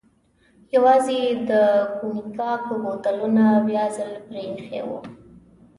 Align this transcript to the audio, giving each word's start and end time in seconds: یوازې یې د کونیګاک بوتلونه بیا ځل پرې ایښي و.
یوازې 0.75 1.15
یې 1.23 1.29
د 1.49 1.51
کونیګاک 1.97 2.61
بوتلونه 2.83 3.43
بیا 3.67 3.85
ځل 3.95 4.11
پرې 4.25 4.41
ایښي 4.51 4.81
و. 4.87 4.89